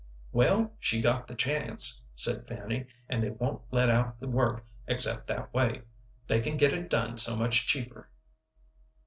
"Well, 0.31 0.73
she 0.79 0.99
got 0.99 1.27
the 1.27 1.35
chance," 1.35 2.03
said 2.15 2.47
Fanny, 2.47 2.87
"and 3.07 3.21
they 3.21 3.29
won't 3.29 3.61
let 3.69 3.91
out 3.91 4.19
the 4.19 4.27
work 4.27 4.65
except 4.87 5.27
that 5.27 5.53
way; 5.53 5.83
they 6.25 6.41
can 6.41 6.57
get 6.57 6.73
it 6.73 6.89
done 6.89 7.17
so 7.17 7.35
much 7.35 7.67
cheaper." 7.67 8.09